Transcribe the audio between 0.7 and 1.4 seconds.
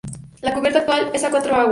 actual es a